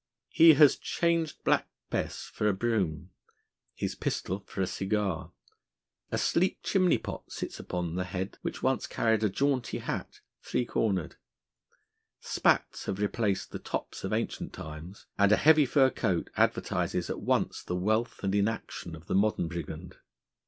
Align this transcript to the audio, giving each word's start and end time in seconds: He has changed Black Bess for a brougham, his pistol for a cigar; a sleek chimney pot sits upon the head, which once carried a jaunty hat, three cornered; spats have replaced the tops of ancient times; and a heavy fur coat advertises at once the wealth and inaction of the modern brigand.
He 0.29 0.55
has 0.55 0.77
changed 0.77 1.43
Black 1.43 1.69
Bess 1.91 2.23
for 2.33 2.47
a 2.47 2.53
brougham, 2.53 3.11
his 3.75 3.93
pistol 3.93 4.39
for 4.47 4.63
a 4.63 4.65
cigar; 4.65 5.31
a 6.11 6.17
sleek 6.17 6.57
chimney 6.63 6.97
pot 6.97 7.31
sits 7.31 7.59
upon 7.59 7.93
the 7.93 8.05
head, 8.05 8.39
which 8.41 8.63
once 8.63 8.87
carried 8.87 9.23
a 9.23 9.29
jaunty 9.29 9.77
hat, 9.77 10.21
three 10.41 10.65
cornered; 10.65 11.17
spats 12.19 12.85
have 12.85 12.97
replaced 12.97 13.51
the 13.51 13.59
tops 13.59 14.03
of 14.03 14.11
ancient 14.11 14.53
times; 14.53 15.05
and 15.19 15.31
a 15.31 15.37
heavy 15.37 15.67
fur 15.67 15.91
coat 15.91 16.31
advertises 16.35 17.07
at 17.11 17.21
once 17.21 17.61
the 17.61 17.75
wealth 17.75 18.23
and 18.23 18.33
inaction 18.33 18.95
of 18.95 19.05
the 19.05 19.13
modern 19.13 19.47
brigand. 19.47 19.97